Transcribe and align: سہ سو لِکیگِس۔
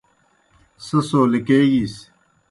سہ 0.85 0.97
سو 1.07 1.19
لِکیگِس۔ 1.31 1.95